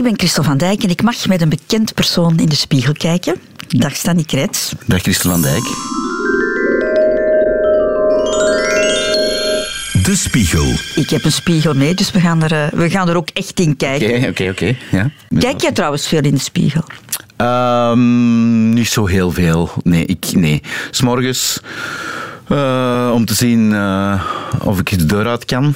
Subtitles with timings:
[0.00, 2.92] Ik ben Christel van Dijk en ik mag met een bekend persoon in de spiegel
[2.92, 3.34] kijken.
[3.68, 4.72] Dag Stanny Kretz.
[4.86, 5.62] Dag Christel van Dijk.
[10.02, 10.72] De Spiegel.
[10.94, 13.60] Ik heb een spiegel mee, dus we gaan er, eh, we gaan er ook echt
[13.60, 14.16] in kijken.
[14.16, 14.76] Oké, oké, oké.
[14.90, 15.10] Ja.
[15.38, 16.84] Kijk jij trouwens veel in de spiegel?
[17.36, 19.70] Ehm, niet zo heel veel.
[19.82, 20.62] Nee, ik, nee.
[20.90, 21.60] S'morgens
[22.48, 24.22] uh, om te zien uh,
[24.62, 25.74] of ik de deur uit kan.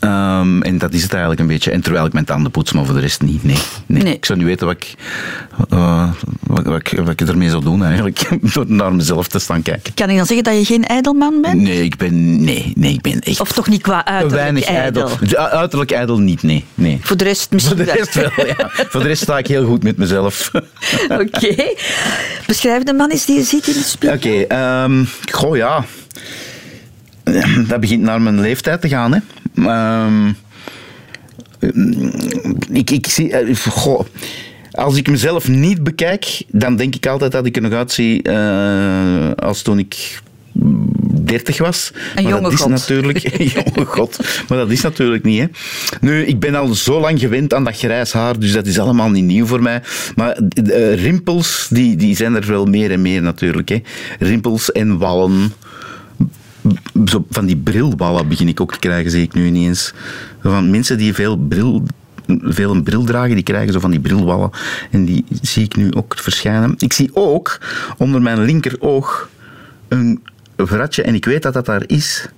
[0.00, 1.70] Um, en dat is het eigenlijk een beetje.
[1.70, 3.44] En terwijl ik mijn tanden poets, maar voor de rest niet.
[3.44, 3.56] Nee.
[3.86, 4.02] nee.
[4.02, 4.14] nee.
[4.14, 4.94] Ik zou niet weten wat ik,
[5.72, 8.28] uh, wat, wat, ik, wat ik ermee zou doen eigenlijk.
[8.54, 9.94] Door naar mezelf te staan kijken.
[9.94, 11.60] Kan ik dan zeggen dat je geen ijdelman bent?
[11.60, 13.40] Nee, ik ben, nee, nee, ik ben echt...
[13.40, 15.08] Of toch niet qua uiterlijk Weinig ijdel?
[15.20, 15.38] ijdel.
[15.38, 16.64] Uiterlijk ijdel niet, nee.
[16.74, 16.98] nee.
[17.02, 18.70] Voor de rest misschien Voor de rest wel, ja.
[18.72, 20.50] Voor de rest sta ik heel goed met mezelf.
[21.08, 21.22] Oké.
[21.22, 21.76] Okay.
[22.46, 24.16] Beschrijf de man eens die je ziet in de spiegel.
[24.16, 25.84] Oké, okay, um, goh ja
[27.68, 29.12] dat begint naar mijn leeftijd te gaan.
[29.12, 29.20] Hè.
[30.04, 30.36] Um,
[32.72, 33.56] ik, ik zie...
[33.56, 34.06] Goh,
[34.70, 39.30] als ik mezelf niet bekijk, dan denk ik altijd dat ik er nog uitzie uh,
[39.36, 40.20] als toen ik
[41.24, 41.92] 30 was.
[41.94, 42.70] Een maar jonge dat is god.
[42.70, 43.18] natuurlijk
[43.54, 44.18] jonge god.
[44.48, 45.40] Maar dat is natuurlijk niet.
[45.40, 45.46] Hè.
[46.00, 49.10] Nu, ik ben al zo lang gewend aan dat grijs haar, dus dat is allemaal
[49.10, 49.82] niet nieuw voor mij.
[50.16, 53.68] Maar uh, rimpels, die, die zijn er wel meer en meer natuurlijk.
[53.68, 53.80] Hè.
[54.18, 55.52] Rimpels en wallen
[57.04, 59.92] zo van die brilballen begin ik ook te krijgen, zie ik nu ineens.
[60.42, 61.82] Van mensen die veel bril
[62.42, 64.50] veel een bril dragen, die krijgen zo van die brilwallen.
[64.90, 66.74] En die zie ik nu ook verschijnen.
[66.78, 67.60] Ik zie ook
[67.98, 69.28] onder mijn linkeroog
[69.88, 70.22] een
[70.56, 72.28] vratje en ik weet dat dat daar is.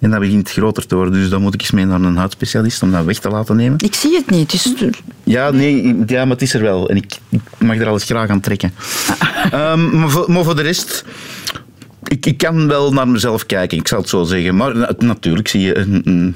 [0.00, 2.82] En dat begint groter te worden, dus dan moet ik eens mee naar een huidspecialist
[2.82, 3.78] om dat weg te laten nemen.
[3.78, 4.52] Ik zie het niet.
[4.52, 4.74] Is...
[5.24, 6.88] Ja, nee, ja, maar het is er wel.
[6.88, 8.72] En ik, ik mag er alles graag aan trekken.
[9.54, 11.04] um, maar, voor, maar voor de rest
[12.10, 14.56] ik, ik, kan wel naar mezelf kijken, ik zal het zo zeggen.
[14.56, 16.34] Maar natuurlijk zie je een, een,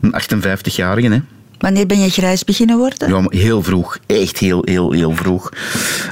[0.00, 1.08] een 58-jarige.
[1.08, 1.20] Hè.
[1.58, 3.08] Wanneer ben je grijs beginnen worden?
[3.08, 3.98] Ja, heel vroeg.
[4.06, 5.52] Echt heel, heel, heel vroeg.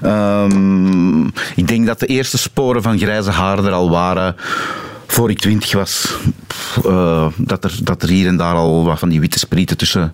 [0.05, 4.37] Um, ik denk dat de eerste sporen van grijze haar er al waren
[5.07, 6.17] voor ik twintig was.
[6.87, 10.13] Uh, dat, er, dat er hier en daar al wat van die witte sprieten tussen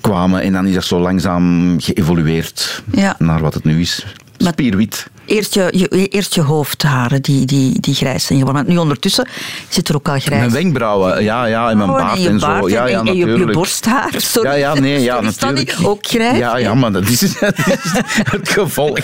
[0.00, 0.40] kwamen.
[0.40, 3.16] En dan is dat zo langzaam geëvolueerd ja.
[3.18, 4.06] naar wat het nu is.
[4.38, 5.10] Spierwit.
[5.26, 8.64] Eerst je, je, eerst je hoofdharen die, die, die grijs zijn geworden.
[8.64, 9.28] Maar nu ondertussen
[9.68, 10.40] zit er ook al grijs.
[10.40, 12.68] Mijn wenkbrauwen, ja, ja, en mijn oh, baard en, en, zo.
[12.68, 14.12] Ja, ja, en, en je, je, borsthaar.
[14.16, 14.48] Sorry.
[14.48, 15.76] Ja, ja, nee, ja, natuurlijk.
[15.82, 16.38] Ook grijs?
[16.38, 17.92] Ja, ja, maar dat is, dat is
[18.22, 18.98] het gevolg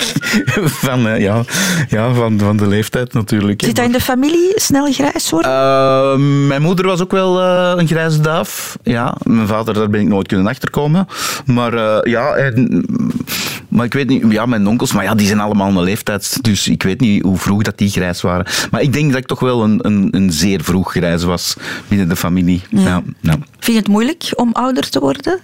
[0.65, 1.43] van, uh, ja,
[1.89, 3.63] ja, van, van de leeftijd natuurlijk.
[3.65, 5.51] Zit dat in de familie snel grijs worden?
[5.51, 8.77] Uh, mijn moeder was ook wel uh, een grijze duif.
[8.83, 11.07] Ja, mijn vader, daar ben ik nooit kunnen achterkomen.
[11.45, 12.85] Maar ja, en,
[13.69, 16.09] maar ik weet niet, ja, mijn onkels, maar ja, die zijn allemaal een leeftijd,
[16.41, 18.47] dus ik weet niet hoe vroeg dat die grijs waren.
[18.71, 21.57] Maar ik denk dat ik toch wel een, een, een zeer vroeg grijs was
[21.89, 22.63] binnen de familie.
[22.71, 22.81] Ja.
[22.81, 23.33] Ja, ja.
[23.33, 25.39] Vind je het moeilijk om ouder te worden?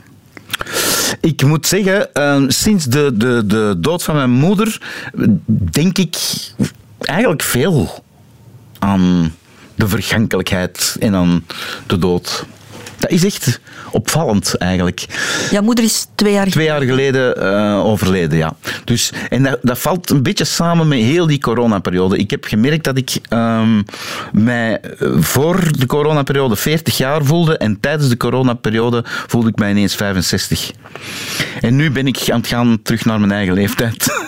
[1.21, 4.81] Ik moet zeggen, uh, sinds de, de, de dood van mijn moeder
[5.71, 6.17] denk ik
[7.01, 8.05] eigenlijk veel
[8.79, 9.35] aan
[9.75, 11.45] de vergankelijkheid en aan
[11.87, 12.47] de dood.
[12.99, 15.07] Dat is echt opvallend eigenlijk.
[15.51, 18.53] Jouw moeder is twee jaar, twee jaar geleden uh, overleden, ja.
[18.85, 22.19] Dus, en dat, dat, valt een beetje samen met heel die coronaperiode.
[22.19, 23.85] Ik heb gemerkt dat ik um,
[24.33, 24.81] mij
[25.19, 30.71] voor de coronaperiode 40 jaar voelde en tijdens de coronaperiode voelde ik mij ineens 65.
[31.61, 34.25] En nu ben ik aan het gaan terug naar mijn eigen leeftijd.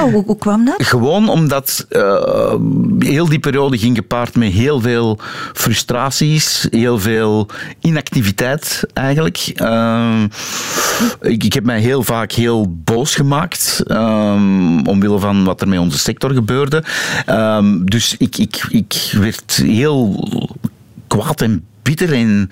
[0.00, 0.74] Hoe, hoe, kwam dat?
[0.78, 2.54] Gewoon omdat uh,
[2.98, 5.18] heel die periode ging gepaard met heel veel
[5.52, 7.48] frustraties, heel veel
[7.80, 8.03] inactiviteit
[8.92, 9.52] eigenlijk.
[9.56, 10.24] Uh,
[11.20, 15.98] ik, heb mij heel vaak heel boos gemaakt um, omwille van wat er met onze
[15.98, 16.84] sector gebeurde.
[17.30, 20.28] Um, dus ik, ik, ik werd heel
[21.06, 22.50] kwaad en bitter en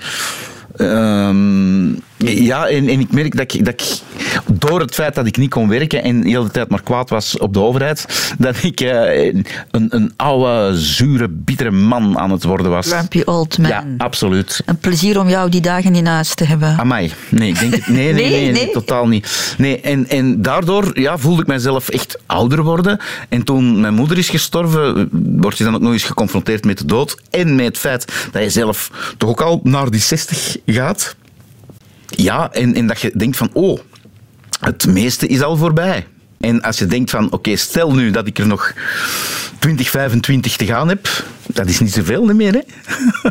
[2.24, 3.98] ja, en, en, ik merk dat ik, dat ik,
[4.52, 7.38] door het feit dat ik niet kon werken en de hele tijd maar kwaad was
[7.38, 12.70] op de overheid, dat ik uh, een, een oude, zure, bittere man aan het worden
[12.70, 12.86] was.
[12.86, 13.70] Grumpy old man.
[13.70, 14.62] Ja, absoluut.
[14.66, 16.78] Een plezier om jou die dagen in huis te hebben.
[16.78, 17.12] Amai.
[17.28, 19.54] Nee, ik denk nee, nee, nee, nee, totaal niet.
[19.58, 23.00] Nee, en, en daardoor ja, voelde ik mezelf echt ouder worden.
[23.28, 25.08] En toen mijn moeder is gestorven,
[25.40, 28.42] word je dan ook nog eens geconfronteerd met de dood en met het feit dat
[28.42, 31.16] je zelf toch ook al naar die 60 gaat.
[32.16, 33.78] Ja, en, en dat je denkt van, oh,
[34.60, 36.06] het meeste is al voorbij.
[36.40, 38.72] En als je denkt van, oké, okay, stel nu dat ik er nog
[39.58, 41.08] 20, 25 te gaan heb,
[41.46, 42.60] dat is niet zoveel meer, hè?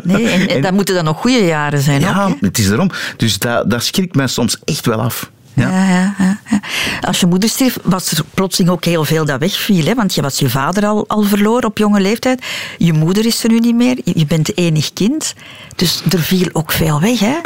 [0.02, 2.90] Nee, en, en dat moeten dan nog goede jaren zijn, Ja, ook, het is erom.
[3.16, 5.30] Dus dat, dat schrikt mij soms echt wel af.
[5.54, 5.68] Ja.
[5.68, 6.60] Ja, ja, ja.
[7.00, 9.84] Als je moeder stierf, was er plotseling ook heel veel dat wegviel.
[9.84, 9.94] Hè?
[9.94, 12.44] Want je was je vader al, al verloren op jonge leeftijd.
[12.78, 13.98] Je moeder is er nu niet meer.
[14.04, 15.34] Je bent enig kind.
[15.76, 17.36] Dus er viel ook veel weg, hè?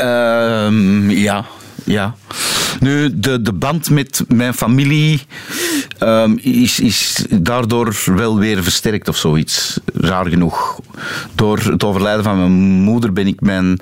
[0.69, 1.45] Uh, ja.
[1.85, 2.15] ja.
[2.81, 5.27] Nu, de, de band met mijn familie
[5.99, 9.81] ehm, is, is daardoor wel weer versterkt of zoiets.
[9.95, 10.81] Raar genoeg.
[11.35, 13.79] Door het overlijden van mijn moeder ben ik mijn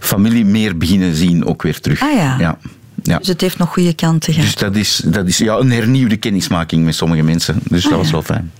[0.00, 2.02] familie meer beginnen zien ook weer terug.
[2.02, 2.36] Ah ja.
[2.38, 2.58] ja.
[3.02, 3.18] Ja.
[3.18, 4.48] Dus het heeft nog goede kanten gehad.
[4.50, 7.58] Dus dat is, dat is ja, een hernieuwde kennismaking met sommige mensen.
[7.68, 8.52] Dus dat Ah, was wel fijn.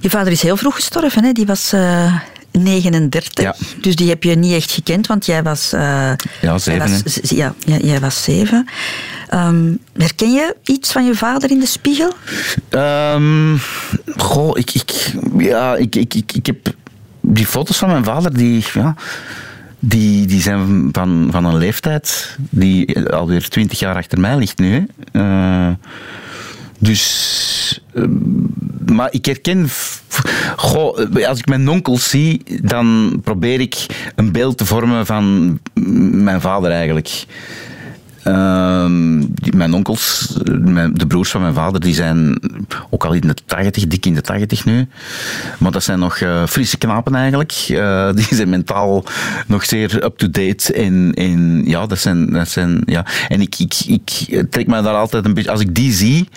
[0.00, 1.32] Je vader is heel vroeg gestorven, hè?
[1.32, 2.14] die was eh,
[2.52, 3.44] 39.
[3.44, 3.54] Ja.
[3.80, 5.72] Dus die heb je niet echt gekend, want jij was...
[5.72, 8.66] eh, Ja, zeven, jij was, z- ja, ja, jij was zeven.
[9.28, 12.12] Ehm, herken je iets van je vader in de spiegel?
[12.68, 13.56] Ehm,
[14.16, 16.56] goh, ik, ik, ja, ik, ik, ik, ik heb
[17.20, 18.94] die foto's van mijn vader, die, ja,
[19.80, 24.86] die, die zijn van, van een leeftijd die alweer twintig jaar achter mij ligt nu.
[25.12, 25.68] Eh,
[26.78, 28.04] dus, eh,
[28.86, 29.68] maar ik herken,
[30.56, 35.58] goh, als ik mijn onkels zie, dan probeer ik een beeld te vormen van
[36.12, 37.24] mijn vader eigenlijk.
[38.22, 42.40] Ehm, die- mijn onkels, mijn, de broers van mijn vader, die zijn
[42.90, 44.88] ook al in de 80, dik in de 80 nu.
[45.58, 47.52] Maar dat zijn nog eh, frisse knapen eigenlijk.
[47.68, 49.04] Eh, die zijn mentaal
[49.46, 50.72] nog zeer up-to-date.
[50.72, 52.32] En, en ja, dat zijn.
[52.32, 53.06] Dat zijn ja.
[53.28, 54.10] En ik, ik, ik
[54.50, 55.50] trek mij daar altijd een beetje.
[55.50, 56.28] Als ik die zie,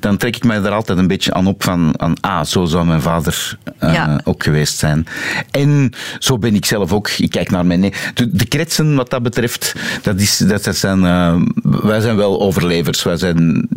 [0.00, 1.94] dan trek ik mij daar altijd een beetje aan op van.
[2.00, 4.20] Aan, ah, zo zou mijn vader eh, Ja.
[4.24, 5.06] ook geweest zijn.
[5.50, 7.08] En zo ben ik zelf ook.
[7.08, 7.80] Ik kijk naar mijn.
[8.14, 11.04] De, de kretsen, wat dat betreft, dat, is, dat, dat zijn.
[11.26, 11.42] Eh,
[11.82, 13.02] wij zijn wel overlevers.
[13.02, 13.68] Wij zijn.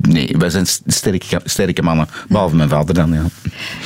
[0.00, 2.08] Nee, wij zijn sterke, sterke mannen.
[2.28, 3.24] Behalve mijn vader dan, ja.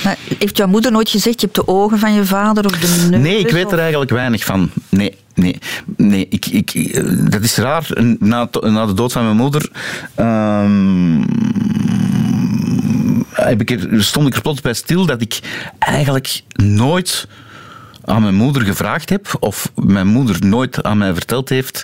[0.04, 3.08] Maar heeft jouw moeder nooit gezegd, je hebt de ogen van je vader of de
[3.10, 3.20] neus?
[3.20, 4.70] Nee, ik weet er eigenlijk weinig van.
[4.88, 5.58] Nee, nee,
[5.96, 6.26] nee.
[6.30, 7.88] Ik, ik, eh, dat is raar.
[8.18, 9.70] Na, na de dood van mijn moeder.
[10.14, 11.22] ehm,
[13.30, 15.38] heb ik er, stond ik er plots bij stil dat ik
[15.78, 17.28] eigenlijk nooit
[18.04, 21.82] aan mijn moeder gevraagd heb, of mijn moeder nooit aan mij verteld heeft.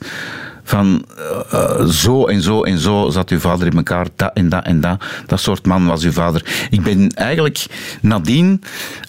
[0.71, 4.49] Van eh, eh, zo en zo en zo zat uw vader in elkaar, dat en
[4.49, 5.05] dat en dat.
[5.27, 6.67] Dat soort man was uw vader.
[6.71, 7.67] Ik ben eigenlijk
[8.03, 8.63] nadien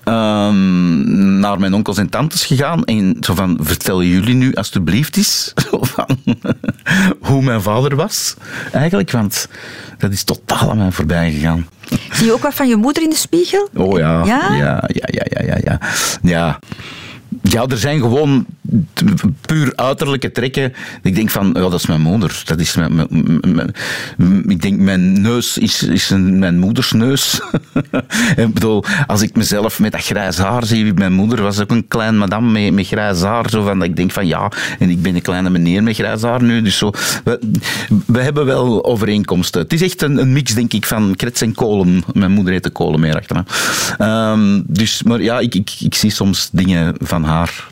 [0.03, 5.53] ehm, naar mijn onkels en tantes gegaan en zo van, vertellen jullie nu alstublieft eens
[5.95, 6.17] van,
[7.27, 8.35] hoe mijn vader was.
[8.71, 9.47] Eigenlijk, want
[9.97, 11.67] dat is totaal aan mij voorbij gegaan.
[12.11, 13.69] Zie je ook wat van je moeder in de spiegel?
[13.73, 14.25] Oh ja.
[14.25, 14.53] Ja?
[14.53, 15.79] Ja, ja, ja, ja, ja.
[16.21, 16.59] Ja,
[17.41, 17.65] ja.
[17.65, 18.45] er zijn gewoon
[19.41, 20.73] puur uiterlijke trekken.
[21.01, 22.41] Ik denk van, ja, dat is mijn moeder.
[22.45, 23.07] Dat is mijn,
[24.47, 27.41] ik denk, mijn neus is, is mijn moeders neus.
[28.35, 31.87] ik bedoel, als ik mezelf met dat grijs haar zie, mijn moeder was ook een
[31.87, 33.49] klein madame met, met grijs haar.
[33.49, 36.21] Zo van, dat ik denk van, ja, en ik ben een kleine meneer met grijs
[36.21, 36.61] haar nu.
[36.61, 36.91] Dus zo,
[37.23, 37.39] we,
[38.05, 39.61] we hebben wel overeenkomsten.
[39.61, 42.03] Het is echt een, een mix, denk ik, van krets en kolen.
[42.13, 43.45] Mijn moeder heette kolen meer achteraan.
[43.97, 47.67] Ehm, dus, maar ja, ik, ik, ik zie soms dingen van haar.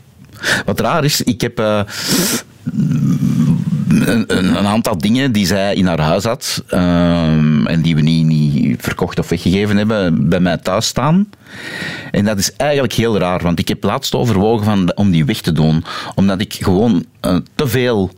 [0.64, 1.80] Wat raar is, ik heb eh,
[4.26, 8.82] een, aantal dingen die zij in haar huis had ehm, en die we niet, niet
[8.82, 11.28] verkocht of weggegeven hebben, bij mij thuis staan.
[12.10, 15.40] En dat is eigenlijk heel raar, want ik heb laatst overwogen van, om die weg
[15.40, 18.10] te doen, omdat ik gewoon eh, te veel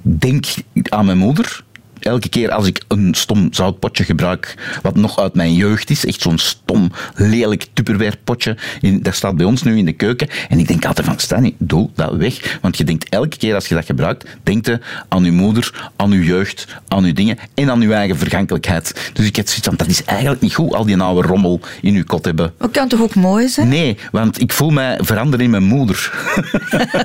[0.00, 0.46] denk
[0.88, 1.64] aan mijn moeder.
[2.06, 6.20] Elke keer als ik een stom zoutpotje gebruik, wat nog uit mijn jeugd is, echt
[6.20, 10.28] zo'n stom, lelijk tupperware potje, in, dat staat bij ons nu in de keuken.
[10.48, 12.58] En ik denk altijd van, Stanny, doe dat weg.
[12.60, 16.10] Want je denkt elke keer als je dat gebruikt, denk je aan je moeder, aan
[16.10, 19.10] je jeugd, aan je dingen en aan je eigen vergankelijkheid.
[19.12, 21.94] Dus ik heb zoiets van, dat is eigenlijk niet goed, al die oude rommel in
[21.94, 22.52] je kot hebben.
[22.58, 23.68] Dat kan toch ook mooi zijn?
[23.68, 26.12] Nee, want ik voel mij veranderen in mijn moeder.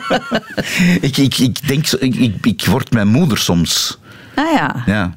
[1.01, 3.99] ik, ik, ik denk, ik, ik, ik word mijn moeder soms.
[4.35, 4.83] Ah ja.
[4.85, 5.15] Ja.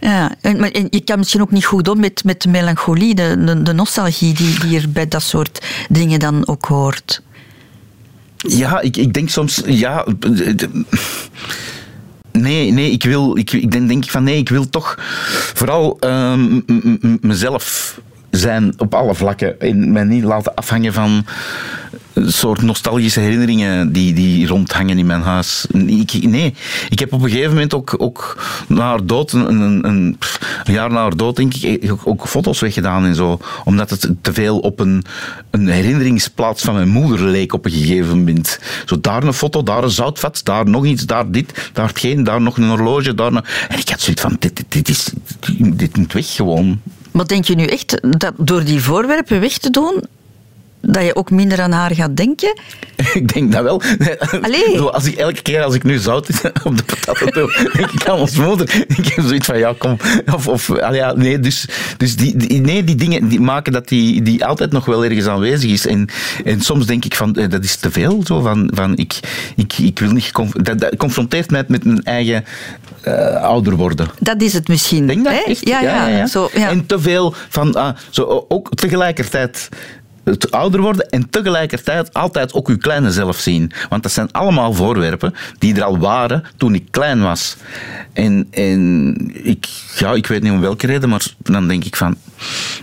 [0.00, 0.34] ja.
[0.40, 3.62] En, maar, je kan misschien ook niet goed om met, met de melancholie, de, de,
[3.62, 7.22] de nostalgie die, die er bij dat soort dingen dan ook hoort.
[8.36, 10.06] Ja, ik, ik denk soms, ja.
[12.32, 14.94] Nee, nee, ik wil, ik, ik denk, denk ik van nee, ik wil toch
[15.54, 16.60] vooral ehm,
[17.20, 17.94] mezelf
[18.36, 21.24] zijn op alle vlakken en mij niet laten afhangen van
[22.16, 25.66] een soort nostalgische herinneringen die, die rondhangen in mijn huis.
[25.86, 26.54] Ik, nee,
[26.88, 30.18] ik heb op een gegeven moment ook, ook na haar dood, een, een, een,
[30.64, 33.38] jaar na haar dood, denk ik, ook, ook foto's weggedaan en zo.
[33.64, 35.04] Omdat het te veel op een,
[35.50, 38.58] een herinneringsplaats van mijn moeder leek op een gegeven moment.
[38.86, 42.40] Zo daar een foto, daar een zoutvat, daar nog iets, daar dit, daar hetgeen, daar
[42.40, 43.32] nog een horloge, daar.
[43.68, 45.12] En ik had zoiets van, dit, dit, dit, is,
[45.58, 46.80] dit moet weg gewoon.
[47.16, 50.04] Maar denk je nu echt dat door die voorwerpen weg te doen,
[50.80, 52.60] dat je ook minder aan haar gaat denken?
[53.20, 53.82] ik denk dat wel.
[54.40, 54.80] Allee.
[54.80, 56.28] Als ik, elke keer als ik nu zout
[56.64, 58.84] op de patat doe, denk ik aan ons moeder.
[58.88, 59.96] Ik heb zoiets van, ja, kom.
[60.34, 64.22] Of, of ja, nee, dus, dus die, die, nee, die dingen die maken dat die,
[64.22, 65.86] die altijd nog wel ergens aanwezig is.
[65.86, 66.08] En,
[66.44, 68.22] en soms denk ik van, eh, dat is te veel.
[68.26, 69.20] Zo van, van ik,
[69.56, 70.32] ik, ik wil niet...
[70.52, 72.44] Dat, dat confronteert mij met mijn eigen
[73.08, 74.08] uh, ouder worden.
[74.18, 75.06] Dat is het misschien.
[75.06, 75.68] Denk dat echt?
[75.68, 76.68] Ja, ja, ja, Zo, ja.
[76.68, 77.74] En te veel van...
[77.74, 79.68] Ah, zo, ook tegelijkertijd
[80.24, 83.72] het ouder worden en tegelijkertijd altijd ook uw kleine zelf zien.
[83.88, 87.56] Want dat zijn allemaal voorwerpen die er al waren toen ik klein was.
[88.12, 92.16] En, en ik, ja, ik weet niet om welke reden, maar dan denk ik van,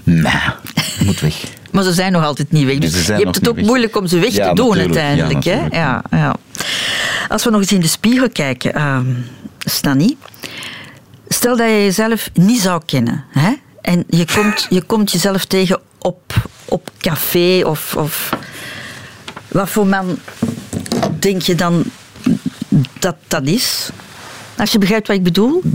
[0.04, 0.42] nee,
[1.06, 1.36] moet weg.
[1.72, 2.78] Maar ze zijn nog altijd niet weg.
[2.78, 5.44] Dus je hebt het ook moeilijk om ze weg te doen uiteindelijk.
[5.44, 5.78] Ja, hè?
[5.78, 6.36] Ja, ja.
[7.28, 8.98] Als we nog eens in de spiegel kijken, uh,
[9.66, 10.18] Stani.
[11.28, 13.26] Stel dat je jezelf niet zou kennen.
[13.30, 13.54] Hè?
[13.82, 16.34] En je komt, je komt jezelf tegen op,
[16.66, 18.30] op café of, of
[19.48, 20.18] wat voor man
[21.20, 21.84] denk je dan
[23.00, 23.90] dat dat is?
[24.58, 25.62] Als je begrijpt wat ik bedoel?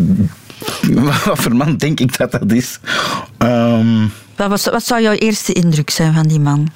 [1.24, 2.78] Wat voor man denk ik dat dat is?
[3.38, 6.68] Ehm, wat, wat zou jouw eerste indruk zijn van die man?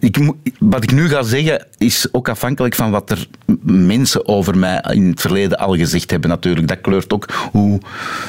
[0.00, 3.26] Ik, wat ik nu ga zeggen is ook afhankelijk van wat er
[3.62, 6.68] mensen over mij in het verleden al gezegd hebben natuurlijk.
[6.68, 7.80] Dat kleurt ook hoe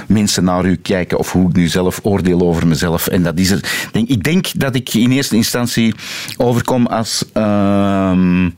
[0.08, 3.08] mensen naar u kijken of hoe ik nu zelf oordeel over mezelf.
[3.08, 3.52] En dat is
[3.92, 5.94] ik denk dat ik in eerste instantie
[6.38, 8.56] overkom als een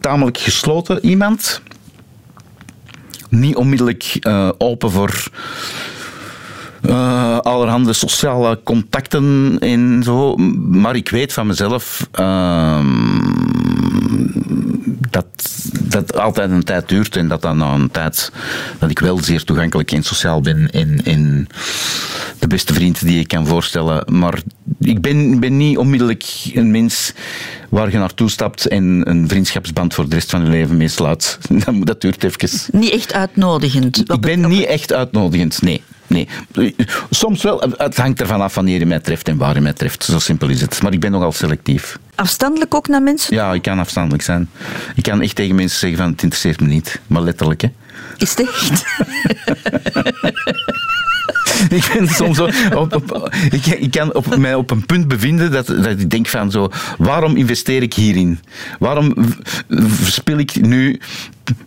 [0.00, 1.60] tamelijk gesloten iemand.
[3.28, 5.30] Niet onmiddellijk uh, open voor
[6.82, 10.36] uh, allerhande sociale contacten en zo.
[10.70, 12.84] Maar ik weet van mezelf uh,
[15.10, 15.26] dat
[15.90, 18.32] dat altijd een tijd duurt en dat dan na een tijd
[18.78, 21.46] dat ik wel zeer toegankelijk en sociaal ben en, en
[22.38, 24.04] de beste vriend die ik kan voorstellen.
[24.18, 24.42] Maar
[24.80, 27.12] ik ben, ben niet onmiddellijk een mens
[27.68, 31.38] waar je naartoe stapt en een vriendschapsband voor de rest van je leven mee sluit.
[31.64, 32.78] Dat, dat duurt even.
[32.80, 33.98] Niet echt uitnodigend.
[34.12, 35.82] Ik ben niet echt uitnodigend, nee.
[36.10, 36.28] Nee,
[37.10, 37.62] soms wel.
[37.76, 40.04] Het hangt ervan af wanneer je mij treft en waar je mij treft.
[40.04, 40.82] Zo simpel is het.
[40.82, 41.98] Maar ik ben nogal selectief.
[42.14, 43.34] Afstandelijk ook naar mensen?
[43.34, 44.50] Ja, ik kan afstandelijk zijn.
[44.94, 47.00] Ik kan echt tegen mensen zeggen van het interesseert me niet.
[47.06, 47.68] Maar letterlijk, hè.
[48.16, 48.84] Is het echt?
[51.70, 52.52] ik ben soms op,
[53.50, 56.68] ik, ik, kan op, mij op een punt bevinden dat, dat ik denk van zo,
[56.98, 58.38] waarom investeer ik hierin?
[58.78, 59.14] Waarom
[59.68, 61.00] verspil ik nu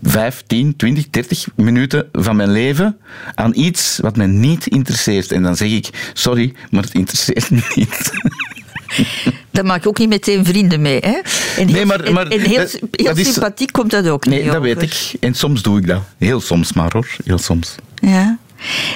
[0.03, 2.97] 5, 10, 20, 30 minuten van mijn leven
[3.35, 5.31] aan iets wat mij niet interesseert?
[5.31, 8.11] En dan zeg ik, sorry, maar het interesseert me niet.
[9.51, 10.99] Daar maak je ook niet meteen vrienden mee.
[10.99, 11.19] Hè?
[11.57, 14.61] En heel, nee, maar, maar, en, heel, heel sympathiek komt dat ook niet Nee, dat
[14.61, 15.13] weet ik.
[15.19, 16.01] En soms doe ik dat.
[16.17, 17.07] Heel soms maar hoor.
[17.23, 17.75] Heel soms.
[17.95, 18.37] Ja.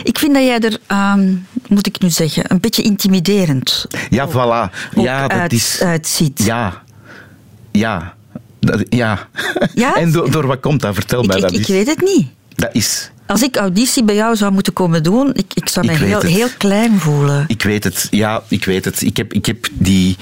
[0.03, 1.33] Ik vind dat jij er, ehm,
[1.67, 3.85] moet ik nu zeggen, een beetje intimiderend.
[4.09, 4.91] Ja, voilà.
[4.95, 5.81] Ja, dat uit, is.
[5.81, 6.43] Uitziet.
[6.43, 6.81] Ja.
[7.71, 8.13] Ja.
[8.89, 9.27] ja.
[9.73, 9.95] ja?
[10.01, 10.93] en door, door wat komt dat?
[10.93, 11.53] Vertel ik, mij ik, dat.
[11.53, 12.27] Ik weet het niet.
[12.55, 13.11] Dat is.
[13.27, 16.47] Als ik auditie bij jou zou moeten komen doen, ik, ik zou me heel, heel,
[16.57, 17.43] klein voelen.
[17.47, 19.01] Ik weet het, ja, ik weet het.
[19.01, 20.17] Ik heb, ik heb die,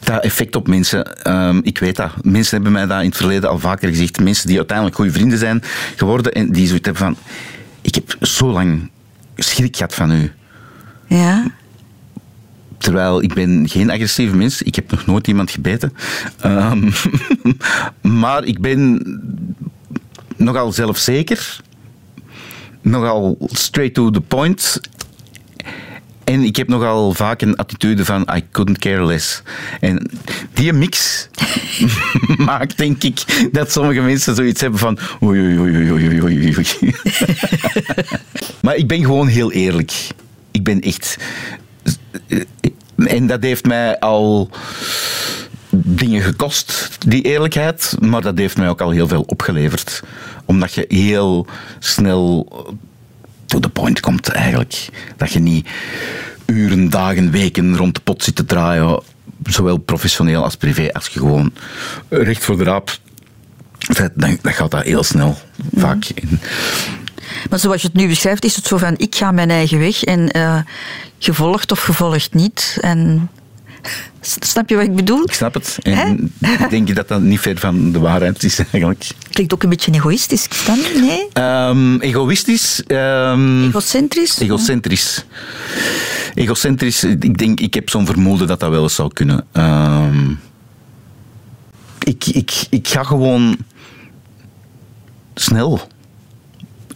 [0.00, 1.30] dat effect op mensen.
[1.32, 2.10] Um, ik weet dat.
[2.22, 4.20] Mensen hebben mij dat in het verleden al vaker gezegd.
[4.20, 5.62] Mensen die uiteindelijk goede vrienden zijn
[5.96, 7.16] geworden en die zoiets hebben van
[7.82, 8.90] ik heb zo lang
[9.36, 10.32] schrik gehad van u.
[11.06, 11.50] Ja?
[12.78, 14.62] Terwijl ik ben geen agressieve mens.
[14.62, 15.92] Ik heb nog nooit iemand gebeten.
[16.44, 16.92] Um,
[18.20, 19.02] maar ik ben
[20.36, 21.60] nogal zelfzeker.
[22.80, 24.80] Nogal straight to the point.
[26.24, 29.42] En ik heb nogal vaak een attitude van I couldn't care less.
[29.80, 30.10] En
[30.52, 31.28] die mix
[32.36, 36.94] maakt, denk ik, dat sommige mensen zoiets hebben van oei, oei, oei, oei, oei,
[38.62, 39.92] maar ik ben gewoon heel eerlijk.
[40.50, 41.16] Ik ben echt...
[42.96, 44.50] En dat heeft mij al
[45.76, 47.96] dingen gekost, die eerlijkheid.
[48.00, 50.02] Maar dat heeft mij ook al heel veel opgeleverd.
[50.44, 51.46] Omdat je heel
[51.78, 52.48] snel
[53.52, 54.88] to the point komt eigenlijk.
[55.16, 55.68] Dat je niet
[56.46, 59.02] uren, dagen, weken rond de pot zit te draaien,
[59.44, 61.52] zowel professioneel als privé, als je gewoon
[62.08, 62.98] recht voor de raap.
[64.14, 65.38] Dan, gaat dat heel snel,
[65.74, 66.12] vaak.
[67.50, 70.04] Maar zoals je het nu beschrijft, is het zo van ik ga mijn eigen weg
[70.04, 70.58] en uh,
[71.18, 72.78] gevolgd of gevolgd niet.
[72.80, 73.30] En
[74.20, 75.22] Snap je wat ik bedoel?
[75.22, 75.78] Ik snap het.
[75.82, 79.06] En ik denk dat dat niet ver van de waarheid is eigenlijk.
[79.30, 80.78] Klinkt ook een beetje egoïstisch, dan?
[81.00, 81.44] Nee?
[81.44, 82.82] Um, egoïstisch.
[82.86, 84.40] Um, egocentrisch?
[84.40, 85.24] Egocentrisch.
[86.34, 87.04] Egocentrisch.
[87.04, 89.46] Ik denk, ik heb zo'n vermoeden dat dat wel eens zou kunnen.
[89.52, 90.40] Um,
[91.98, 93.56] ik, ik, ik ga gewoon
[95.34, 95.80] snel.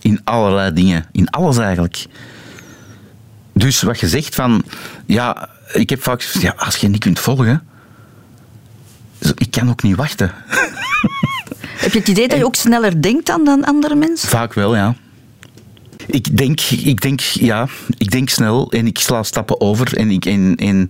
[0.00, 1.06] In allerlei dingen.
[1.12, 2.06] In alles eigenlijk.
[3.52, 4.64] Dus wat je zegt van,
[5.06, 7.66] ja, ik heb vaak ja, als je niet kunt volgen,
[9.34, 10.32] ik kan ook niet wachten.
[11.76, 14.28] Heb je het idee dat je ook sneller denkt dan, dan andere mensen?
[14.28, 14.94] Vaak wel, ja.
[16.06, 17.68] Ik denk, ik denk, ja,
[17.98, 20.88] ik denk snel en ik sla stappen over en ik, en, en,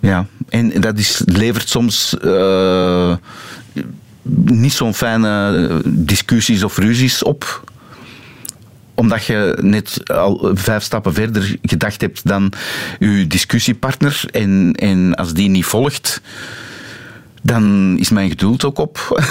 [0.00, 3.16] ja, en dat is, levert soms uh,
[4.44, 7.64] niet zo'n fijne discussies of ruzies op
[8.98, 12.52] omdat je net al vijf stappen verder gedacht hebt dan
[12.98, 14.24] je discussiepartner.
[14.30, 16.20] En, en als die niet volgt,
[17.42, 19.22] dan is mijn geduld ook op.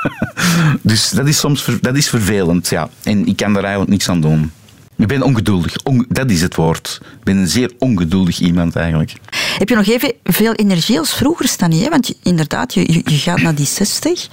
[0.82, 2.88] dus dat is soms dat is vervelend, ja.
[3.02, 4.50] En ik kan daar eigenlijk niks aan doen.
[4.96, 5.72] Ik ben ongeduldig.
[6.08, 7.00] dat is het woord.
[7.02, 9.12] Ik ben een zeer ongeduldig iemand eigenlijk.
[9.58, 11.82] Heb je nog even veel energie als vroeger, Stanny?
[11.82, 11.88] Hè?
[11.88, 14.28] Want inderdaad, je, je gaat naar die 60.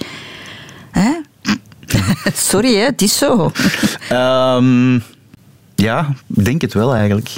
[0.90, 1.10] Hè?
[2.34, 2.84] Sorry, hè?
[2.84, 3.52] het is zo.
[4.12, 5.02] Um,
[5.74, 7.30] ja, ik denk het wel eigenlijk.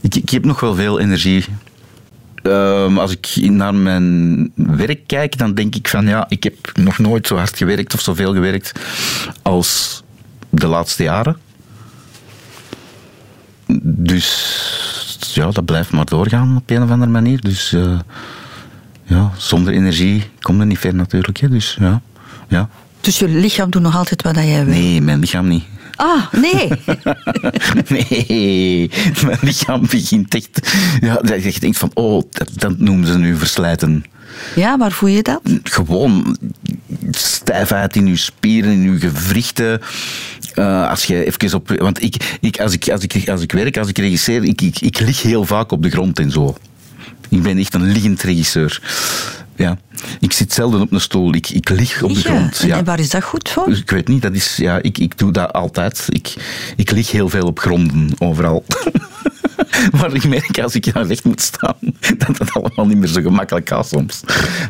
[0.00, 1.44] Ik, ik heb nog wel veel energie.
[2.42, 6.98] Um, als ik naar mijn werk kijk, dan denk ik van ja, ik heb nog
[6.98, 8.72] nooit zo hard gewerkt of zoveel gewerkt
[9.42, 10.02] als
[10.50, 11.36] de laatste jaren.
[13.82, 14.78] Dus
[15.34, 17.40] ja, dat blijft maar doorgaan op een of andere manier.
[17.40, 17.98] Dus uh,
[19.04, 21.38] ja, zonder energie kom je niet ver natuurlijk.
[21.38, 21.48] Hè.
[21.48, 22.00] Dus ja,
[22.48, 22.68] ja.
[23.00, 24.74] Dus je lichaam doet nog altijd wat jij wil?
[24.74, 25.64] Nee, mijn lichaam niet.
[25.96, 26.68] Ah, nee.
[27.98, 28.90] nee,
[29.24, 30.72] mijn lichaam begint echt...
[31.00, 34.04] Ja, dat je denkt van, oh, dat, dat noemen ze nu verslijten.
[34.54, 35.40] Ja, waar voel je dat?
[35.62, 36.36] Gewoon
[37.10, 39.80] stijfheid in je spieren, in je gewrichten.
[40.54, 41.68] Uh, als je even op...
[41.68, 44.80] Want ik, ik, als, ik, als, ik, als ik werk, als ik regisseer, ik, ik,
[44.80, 46.56] ik lig heel vaak op de grond en zo.
[47.28, 48.80] Ik ben echt een liggend regisseur.
[49.60, 49.78] Ja.
[50.20, 52.58] Ik zit zelden op een stoel, ik, ik lig op de grond.
[52.58, 52.76] Ja.
[52.76, 53.68] En waar is dat goed voor?
[53.68, 56.06] Ik weet niet, dat is, ja, ik, ik doe dat altijd.
[56.08, 56.34] Ik,
[56.76, 58.64] ik lig heel veel op gronden, overal.
[59.98, 61.76] maar ik merk als ik daar recht moet staan,
[62.18, 64.20] dat het allemaal niet meer zo gemakkelijk gaat soms.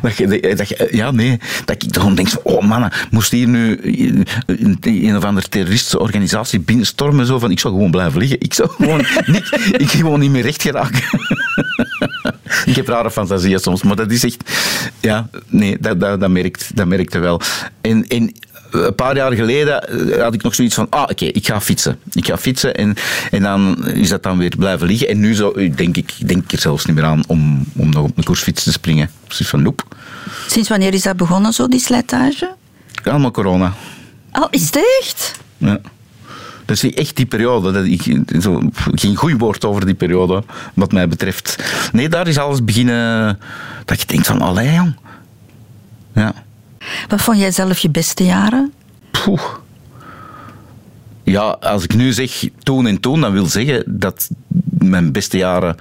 [0.01, 3.47] Dat je, dat je, ja, nee, dat ik gewoon denk van, oh mannen, moest hier
[3.47, 3.79] nu
[4.45, 8.39] een, een of andere terroristische organisatie binnenstormen, zo van, ik zou gewoon blijven liggen.
[8.39, 11.03] Ik zou gewoon niet, ik gewoon niet meer recht geraken.
[12.65, 14.51] ik heb rare fantasieën soms, maar dat is echt...
[14.99, 17.41] Ja, nee, dat, dat, dat, merkt, dat merkte wel.
[17.81, 18.33] En, en
[18.71, 21.99] een paar jaar geleden eh, had ik nog zoiets van, ah, oké, ik ga fietsen.
[22.11, 22.95] Ik ga fietsen en,
[23.31, 25.07] en dan is dat dan weer blijven liggen.
[25.07, 28.17] En nu zo, denk ik denk er zelfs niet meer aan om, om nog op
[28.17, 29.09] een koersfiets te springen.
[29.25, 29.95] Precies van, noep.
[30.47, 32.55] Sinds wanneer is dat begonnen, zo, die slijtage?
[33.03, 33.73] Allemaal corona.
[34.31, 35.39] Al, oh, is het echt?
[35.57, 35.81] Ja.
[36.71, 37.71] Dus echt die periode.
[37.71, 41.63] Dat ik, zo, geen goed woord over die periode, wat mij betreft.
[41.91, 43.39] Nee, daar is alles beginnen
[43.85, 44.95] dat je denkt van, allee jong.
[46.13, 46.33] Ja.
[47.07, 48.73] Wat vond jij zelf je beste jaren?
[49.11, 49.41] Poeh.
[51.23, 54.29] Ja, als ik nu zeg toen en toen, dan wil zeggen dat
[54.77, 55.75] mijn beste jaren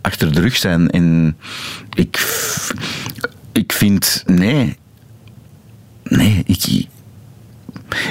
[0.00, 0.90] achter de rug zijn.
[0.90, 1.36] En
[1.94, 2.16] ik,
[3.52, 4.76] ik vind, nee.
[6.02, 6.86] Nee, ik,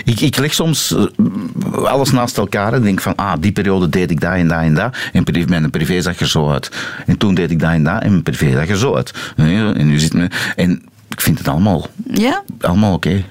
[0.04, 4.12] ik, ik leg soms eh, alles naast elkaar en denk van, ah, die periode deed
[4.12, 4.98] ik dat en dat en dat.
[5.14, 6.72] En mijn privé zag er zo uit.
[7.06, 9.14] En toen deed ik dat en dat en mijn privé zag er zo uit.
[9.36, 10.28] En nu zit me...
[10.56, 12.44] En ik vind het allemaal, ja?
[12.62, 13.24] allemaal oké.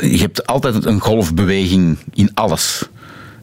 [0.00, 2.88] Je hebt altijd een golfbeweging in alles.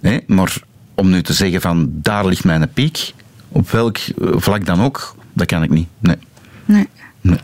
[0.02, 0.18] Hè?
[0.28, 0.54] Maar
[0.96, 3.14] om nu te zeggen van, daar ligt mijn piek,
[3.48, 5.88] op welk vlak dan ook, dat kan ik niet.
[6.00, 6.18] Nee.
[6.66, 6.88] Nee.
[7.22, 7.40] nee.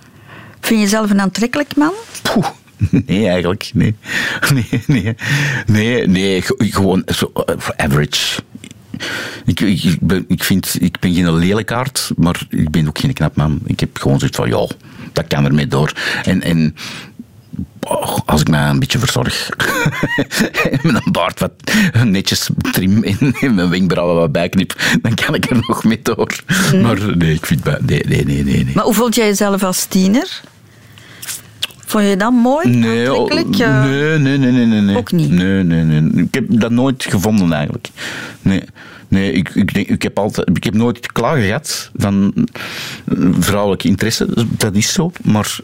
[0.60, 1.94] Vind je jezelf een aantrekkelijk man?
[2.22, 2.48] Poeh.
[3.06, 3.72] Nee, eigenlijk.
[3.74, 3.96] Nee.
[4.54, 5.16] Nee, nee.
[5.66, 8.42] Nee, nee gewoon zo, eh, average.
[9.46, 13.36] Ik, ik, ben, ik, vind, ik ben geen lelijkaard, maar ik ben ook geen knap
[13.36, 13.60] man.
[13.66, 14.68] Ik heb gewoon zoiets van, ja,
[15.14, 15.92] dat kan ermee door.
[16.24, 16.76] En, en
[17.82, 19.50] oh, als ik mij een beetje verzorg,
[20.84, 21.52] met een baard wat
[22.04, 26.44] netjes trim en mijn wenkbrauwen wat bijknip, dan kan ik er nog mee door.
[26.74, 26.82] Mm.
[26.82, 27.64] Maar nee, ik vind...
[27.64, 28.76] Nee, nee, nee, nee, nee.
[28.76, 30.42] Maar hoe vond jij jezelf als tiener?
[31.88, 32.70] Vond je dat mooi?
[32.70, 34.98] Nee, oh, nee, nee, nee, nee, nee.
[34.98, 35.32] Ook niet?
[35.32, 36.24] Nee, nee, nee.
[36.24, 37.90] Ik heb dat nooit gevonden eigenlijk.
[38.42, 38.64] Nee.
[39.08, 42.34] Nee, ik, ik, ik, heb altijd, ik heb nooit klaar gehad van
[43.40, 44.28] vrouwelijke interesse.
[44.58, 45.12] Dat is zo.
[45.24, 45.60] Maar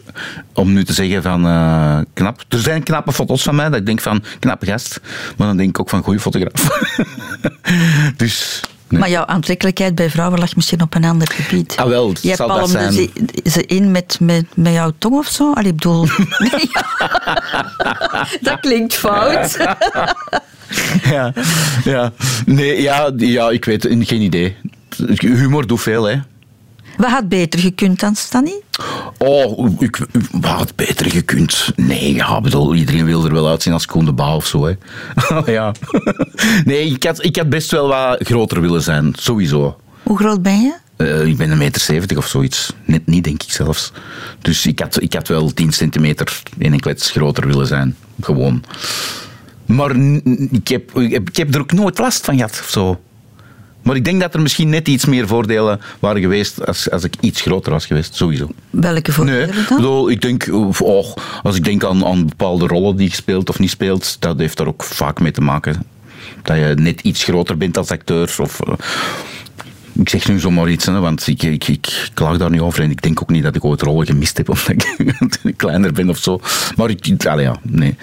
[0.52, 2.44] om nu te zeggen van uh, knap.
[2.48, 5.00] Er zijn knappe foto's van mij dat ik denk van knappe gast.
[5.36, 6.90] Maar dan denk ik ook van goede fotograaf.
[8.16, 8.62] dus
[8.98, 11.74] maar jouw aantrekkelijkheid bij vrouwen lag misschien op een ander gebied.
[11.76, 12.92] Ah, wel, Je hebt al zijn.
[12.92, 13.10] Ze,
[13.44, 15.52] ze in met, met, met jouw tong of zo?
[15.52, 16.06] Allee, ik bedoel...
[18.40, 19.56] dat klinkt fout.
[21.14, 21.32] ja,
[21.84, 22.12] ja.
[22.46, 24.56] Nee, ja, ja, ik weet geen idee.
[25.16, 26.16] Humor doet veel, hè.
[26.96, 28.60] Wat had beter gekund dan Stanny?
[29.18, 29.98] Oh, ik,
[30.32, 31.72] wat had beter gekund?
[31.76, 34.64] Nee, ja, bedoel, iedereen wil er wel uitzien als Koen de Bouw of zo.
[34.64, 34.74] Hè.
[35.52, 35.72] ja.
[36.64, 39.76] nee, ik had, ik had best wel wat groter willen zijn, sowieso.
[40.02, 40.74] Hoe groot ben je?
[40.96, 42.72] Uh, ik ben een meter zeventig of zoiets.
[42.84, 43.92] Net niet, denk ik zelfs.
[44.40, 47.96] Dus ik had, ik had wel 10 centimeter in een klets groter willen zijn.
[48.20, 48.64] Gewoon.
[49.66, 49.96] Maar
[50.50, 53.00] ik heb, ik heb er ook nooit last van gehad of zo.
[53.84, 57.14] Maar ik denk dat er misschien net iets meer voordelen waren geweest als, als ik
[57.20, 58.48] iets groter was geweest, sowieso.
[58.70, 59.76] Welke voordelen nee, dan?
[59.76, 60.48] Bedoel, ik denk,
[60.80, 64.38] oh, als ik denk aan, aan bepaalde rollen die je speelt of niet speelt, dat
[64.38, 65.82] heeft daar ook vaak mee te maken.
[66.42, 68.34] Dat je net iets groter bent als acteur.
[68.38, 68.74] Of, uh,
[69.92, 72.82] ik zeg nu zomaar iets, hè, want ik, ik, ik klaag daar niet over.
[72.82, 74.48] En ik denk ook niet dat ik ooit rollen gemist heb
[75.20, 76.40] omdat ik kleiner ben of zo.
[76.76, 77.96] Maar ik, allee, ja, nee.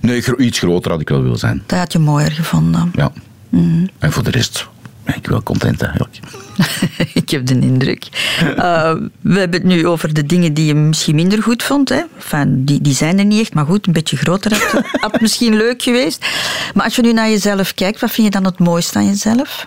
[0.00, 1.62] nee, iets groter had ik wel willen zijn.
[1.66, 2.92] Dat had je mooier gevonden.
[2.94, 3.12] Ja.
[3.48, 3.88] Mm.
[3.98, 4.68] En voor de rest
[5.04, 6.18] ben ik wel content eigenlijk.
[7.20, 8.08] ik heb de indruk.
[8.42, 11.88] Uh, we hebben het nu over de dingen die je misschien minder goed vond.
[11.88, 12.02] Hè?
[12.14, 15.56] Enfin, die, die zijn er niet echt, maar goed, een beetje groter had, had misschien
[15.56, 16.26] leuk geweest.
[16.74, 19.66] Maar als je nu naar jezelf kijkt, wat vind je dan het mooiste aan jezelf?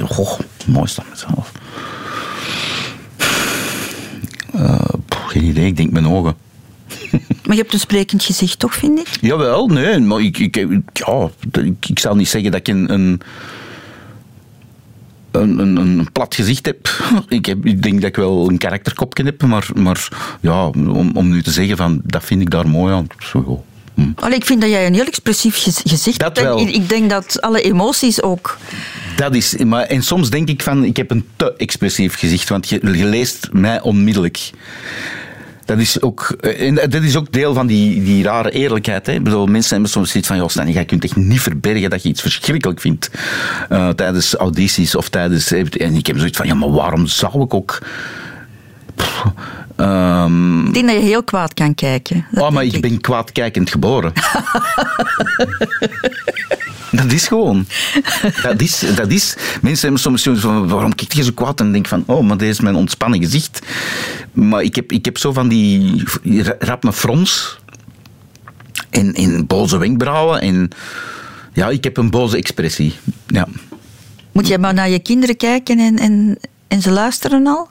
[0.00, 1.52] goh, het mooiste aan mezelf.
[4.54, 6.34] Uh, geen idee, ik denk mijn ogen.
[7.20, 9.08] Maar je hebt een sprekend gezicht, toch, vind ik?
[9.20, 9.98] Jawel, nee.
[9.98, 13.22] Maar ik, ik, ja, ik, ik zal niet zeggen dat ik een, een
[15.32, 16.88] een, een, een, plat gezicht heb.
[17.28, 17.66] Ik, heb.
[17.66, 20.08] ik denk dat ik wel een karakterkopje heb, maar, maar
[20.40, 24.10] ja, om, om nu te zeggen van dat vind ik daar mooi aan, zo hm.
[24.14, 26.48] Allee, ik vind dat jij een heel expressief gezicht dat hebt.
[26.48, 26.60] Wel.
[26.60, 28.58] Ik, ik denk dat alle emoties ook.
[29.16, 32.68] Dat is, maar, en soms denk ik van, ik heb een te expressief gezicht, want
[32.68, 34.50] je, je leest mij onmiddellijk
[35.64, 39.06] dat is ook, eh, en dat is ook deel van die, die rare eerlijkheid.
[39.06, 39.12] Hè.
[39.12, 42.02] Ik bedoel, mensen hebben soms zoiets van, joh, Stan, je kunt echt niet verbergen dat
[42.02, 43.10] je iets verschrikkelijk vindt
[43.70, 45.52] uh, tijdens audities of tijdens...
[45.52, 47.78] En ik heb zoiets van, ja, maar waarom zou ik ook...
[49.76, 50.66] um...
[50.66, 52.26] ik denk dat je heel kwaad kan kijken.
[52.34, 54.12] Oh, maar ik, ik ben kwaadkijkend geboren.
[57.00, 57.66] Dat is gewoon.
[58.42, 59.36] Dat is, dat is.
[59.62, 61.60] Mensen hebben soms van, waarom kijk je zo kwaad?
[61.60, 63.66] En denk van, oh, maar dit is mijn ontspannen gezicht.
[64.32, 66.02] Maar ik heb, ik heb zo van die
[66.58, 67.58] rap me frons.
[68.90, 70.40] En, en boze wenkbrauwen.
[70.40, 70.68] En
[71.52, 72.94] ja, ik heb een boze expressie.
[73.26, 73.48] Ja.
[74.32, 77.68] Moet je maar naar je kinderen kijken en, en, en ze luisteren al?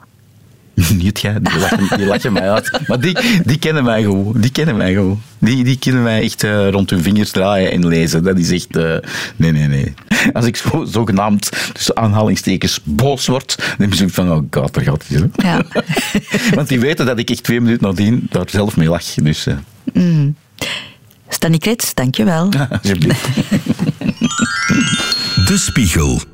[1.02, 2.80] Niet jij, die lachen, die lachen mij uit.
[2.86, 4.40] Maar die, die kennen mij gewoon.
[4.40, 5.22] Die kennen mij gewoon.
[5.38, 8.22] Die, die kunnen mij echt uh, rond hun vingers draaien en lezen.
[8.22, 8.76] Dat is echt...
[8.76, 8.96] Uh,
[9.36, 9.94] nee, nee, nee.
[10.32, 14.84] Als ik zo, zogenaamd, tussen aanhalingstekens, boos word, dan heb je van, oh god, daar
[14.84, 15.30] gaat het.
[15.36, 15.62] Ja.
[16.54, 19.14] Want die weten dat ik echt twee minuten nadien daar zelf mee lach.
[19.14, 19.46] Dus...
[19.46, 19.54] Uh.
[19.92, 20.34] Mm.
[21.28, 22.46] Stanny Krets, dankjewel.
[22.50, 23.28] Ja, alsjeblieft.
[25.46, 26.31] De Spiegel.